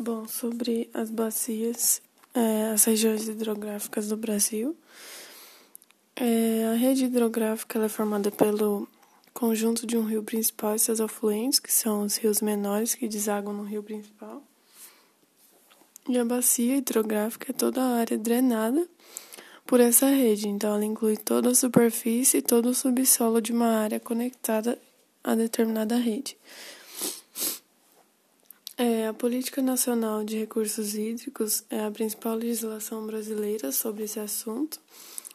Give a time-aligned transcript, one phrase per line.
[0.00, 2.00] Bom, sobre as bacias,
[2.32, 4.76] é, as regiões hidrográficas do Brasil.
[6.14, 8.86] É, a rede hidrográfica é formada pelo
[9.34, 13.52] conjunto de um rio principal e seus afluentes, que são os rios menores que desaguam
[13.52, 14.40] no rio principal.
[16.08, 18.88] E a bacia hidrográfica é toda a área drenada
[19.66, 23.80] por essa rede, então ela inclui toda a superfície e todo o subsolo de uma
[23.80, 24.78] área conectada
[25.24, 26.36] a determinada rede.
[28.80, 34.78] É, a Política Nacional de Recursos Hídricos é a principal legislação brasileira sobre esse assunto.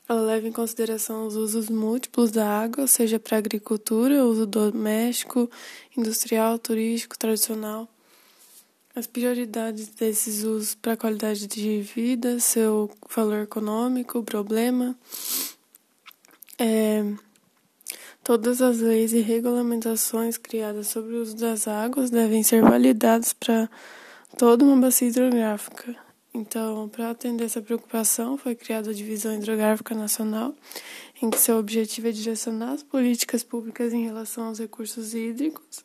[0.08, 5.52] Ela leva em consideração os usos múltiplos da água, seja para agricultura, uso doméstico,
[5.98, 7.86] industrial, turístico, tradicional.
[8.96, 14.96] As prioridades desses usos para a qualidade de vida, seu valor econômico, problema.
[16.58, 17.04] É,
[18.24, 23.70] Todas as leis e regulamentações criadas sobre o uso das águas devem ser validadas para
[24.38, 25.94] toda uma bacia hidrográfica.
[26.34, 30.56] Então, para atender essa preocupação, foi criada a Divisão Hidrográfica Nacional,
[31.22, 35.84] em que seu objetivo é direcionar as políticas públicas em relação aos recursos hídricos.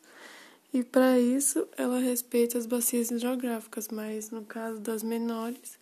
[0.73, 5.77] E para isso, ela respeita as bacias hidrográficas, mas no caso das menores,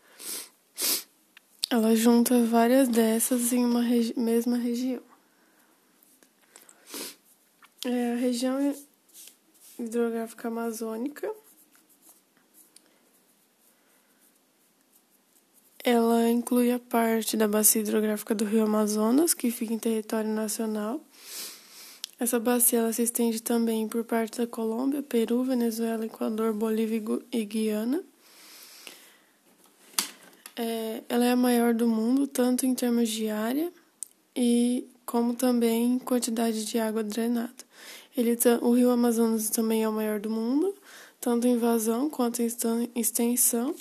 [1.70, 5.17] ela junta várias dessas em uma regi mesma região.
[7.86, 8.76] É a região
[9.78, 11.32] hidrográfica amazônica.
[15.84, 21.00] Ela inclui a parte da bacia hidrográfica do Rio Amazonas, que fica em território nacional.
[22.20, 27.46] Essa bacia ela se estende também por parte da Colômbia, Peru, Venezuela, Equador, Bolívia e
[27.46, 28.04] Guiana.
[30.56, 33.72] É, ela é a maior do mundo, tanto em termos de área
[34.36, 37.66] e como também quantidade de água drenada.
[38.16, 40.76] Ele, o rio Amazonas também é o maior do mundo,
[41.22, 42.48] tanto em vazão quanto em
[42.94, 43.74] extensão.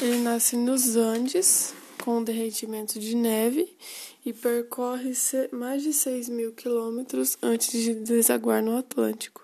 [0.00, 3.74] Ele nasce nos Andes, com derretimento de neve,
[4.26, 5.12] e percorre
[5.52, 9.42] mais de 6 mil quilômetros antes de desaguar no Atlântico.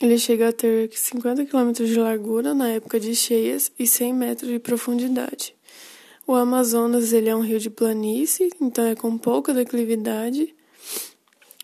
[0.00, 4.50] Ele chega a ter 50 quilômetros de largura na época de cheias e 100 metros
[4.50, 5.57] de profundidade.
[6.28, 10.54] O Amazonas ele é um rio de planície, então é com pouca declividade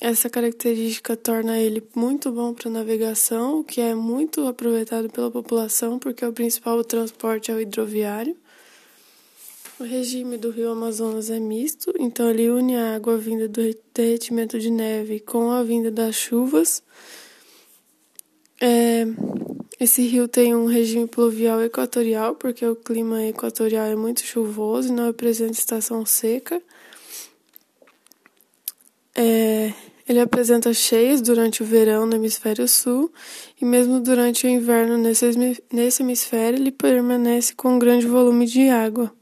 [0.01, 5.99] essa característica torna ele muito bom para navegação, o que é muito aproveitado pela população,
[5.99, 8.37] porque o principal transporte é o hidroviário.
[9.79, 13.63] O regime do rio Amazonas é misto, então ele une a água vinda do
[13.95, 16.83] derretimento de neve com a vinda das chuvas.
[18.61, 19.07] É,
[19.79, 24.93] esse rio tem um regime pluvial equatorial, porque o clima equatorial é muito chuvoso e
[24.93, 26.63] não apresenta estação seca.
[29.17, 29.73] É,
[30.09, 33.13] ele apresenta cheias durante o verão no hemisfério sul
[33.61, 35.31] e mesmo durante o inverno nesse,
[35.73, 39.13] nesse hemisfério ele permanece com um grande volume de água.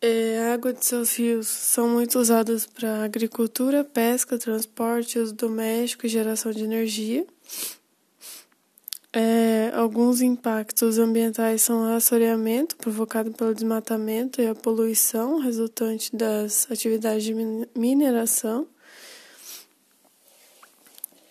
[0.00, 6.04] É, a água de seus rios são muito usadas para agricultura, pesca, transporte, uso doméstico
[6.04, 7.26] e geração de energia.
[9.16, 16.68] É, alguns impactos ambientais são o assoreamento provocado pelo desmatamento e a poluição resultante das
[16.68, 17.32] atividades de
[17.76, 18.66] mineração.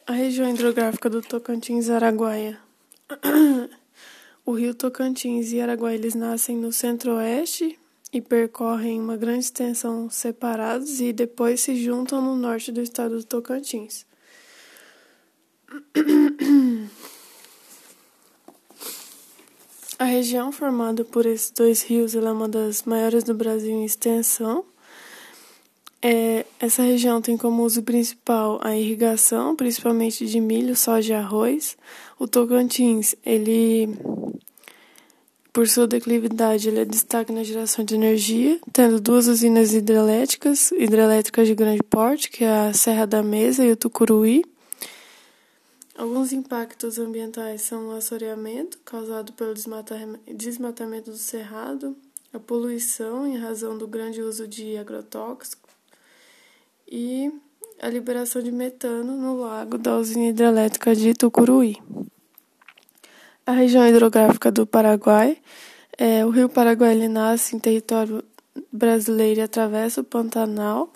[0.08, 2.58] A região hidrográfica do Tocantins Araguaia.
[4.46, 7.78] o rio Tocantins e Araguaia eles nascem no centro-oeste
[8.14, 13.26] e percorrem uma grande extensão separados e depois se juntam no norte do estado do
[13.26, 14.06] Tocantins.
[19.98, 24.66] A região formada por esses dois rios é uma das maiores do Brasil em extensão.
[26.02, 31.78] É, essa região tem como uso principal a irrigação, principalmente de milho, soja e arroz.
[32.20, 33.88] O Tocantins, ele,
[35.54, 41.48] por sua declividade, ele é destaque na geração de energia, tendo duas usinas hidrelétricas, hidrelétricas
[41.48, 44.44] de grande porte, que é a Serra da Mesa e o Tucuruí.
[45.96, 51.96] Alguns impactos ambientais são o assoreamento, causado pelo desmatamento do cerrado,
[52.34, 55.72] a poluição em razão do grande uso de agrotóxicos
[56.88, 57.32] e
[57.80, 61.78] a liberação de metano no lago da usina hidrelétrica de Tucuruí.
[63.46, 65.38] A região hidrográfica do Paraguai,
[65.96, 68.24] é, o rio Paraguai nasce em território
[68.72, 70.92] brasileiro e atravessa o Pantanal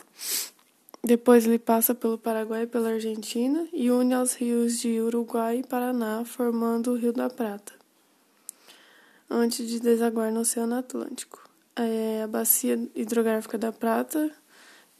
[1.07, 5.63] depois ele passa pelo Paraguai e pela Argentina e une aos rios de Uruguai e
[5.63, 7.71] Paraná, formando o Rio da Prata,
[9.30, 11.50] antes de desaguar no Oceano Atlântico.
[11.77, 14.30] É a bacia hidrográfica da Prata,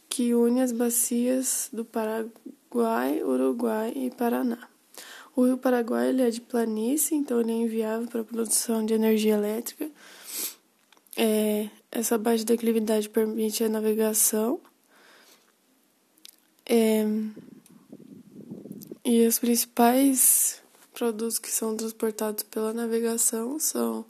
[0.08, 4.66] que une as bacias do Paraguai, Uruguai e Paraná.
[5.36, 8.94] O Rio Paraguai ele é de planície, então ele é inviável para a produção de
[8.94, 9.90] energia elétrica.
[11.16, 14.58] É, essa baixa declividade permite a navegação.
[16.68, 17.04] É,
[19.04, 20.62] e os principais
[20.92, 24.04] produtos que são transportados pela navegação são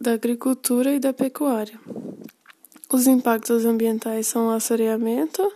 [0.00, 1.80] da agricultura e da pecuária.
[2.92, 5.50] Os impactos ambientais são o assoreamento,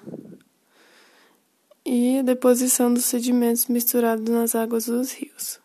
[1.91, 5.59] e deposição dos sedimentos misturados nas águas dos rios.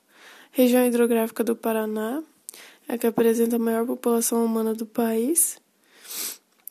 [0.51, 2.23] Região hidrográfica do Paraná
[2.87, 5.59] é a que apresenta a maior população humana do país.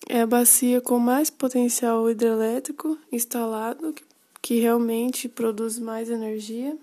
[0.08, 3.94] É a bacia com mais potencial hidrelétrico instalado,
[4.40, 6.76] que realmente produz mais energia.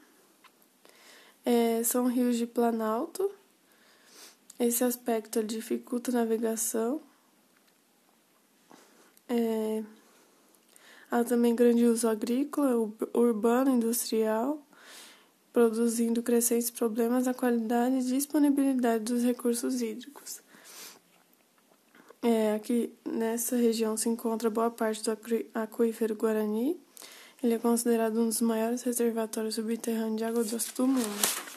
[1.45, 3.30] É, são rios de planalto.
[4.60, 7.01] Esse aspecto dificulta a navegação.
[9.27, 9.83] É,
[11.12, 14.62] Há também grande uso agrícola, urbano, industrial,
[15.51, 20.39] produzindo crescentes problemas na qualidade e disponibilidade dos recursos hídricos.
[22.21, 25.18] É, aqui nessa região se encontra boa parte do
[25.54, 26.77] aquífero Guarani.
[27.42, 31.50] Ele é considerado um dos maiores reservatórios subterrâneos de água doce do mundo.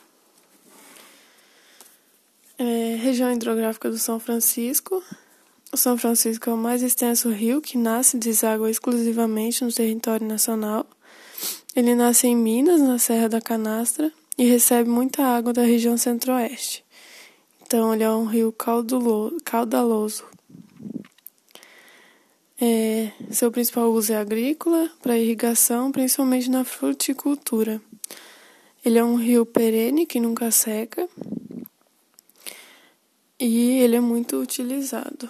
[2.56, 5.02] É, região hidrográfica do São Francisco,
[5.72, 10.26] o São Francisco é o mais extenso rio que nasce e deságua exclusivamente no território
[10.26, 10.86] nacional.
[11.74, 16.84] Ele nasce em Minas, na Serra da Canastra, e recebe muita água da região centro-oeste.
[17.62, 20.24] Então, ele é um rio caudaloso.
[22.64, 27.82] É, seu principal uso é agrícola, para irrigação, principalmente na fruticultura.
[28.84, 31.08] Ele é um rio perene que nunca seca
[33.36, 35.28] e ele é muito utilizado.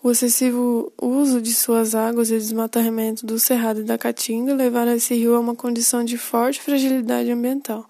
[0.00, 5.12] O excessivo uso de suas águas e desmatamento do Cerrado e da Caatinga levaram esse
[5.16, 7.84] rio a uma condição de forte fragilidade ambiental.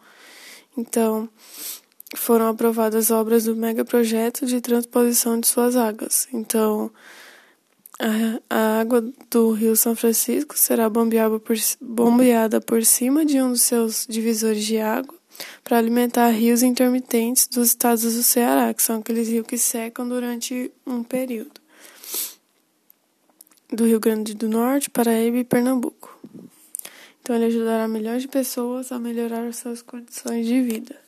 [0.74, 1.28] Então,
[2.16, 6.26] foram aprovadas obras do megaprojeto de transposição de suas águas.
[6.32, 6.90] Então,
[7.98, 14.06] a, água do Rio São Francisco será por, bombeada por cima de um dos seus
[14.08, 15.16] divisores de água
[15.62, 20.70] para alimentar rios intermitentes dos estados do Ceará, que são aqueles rios que secam durante
[20.86, 21.60] um período
[23.70, 26.18] do Rio Grande do Norte, Paraíba e Pernambuco.
[27.20, 31.07] Então, ele ajudará milhões de pessoas a melhorar suas condições de vida.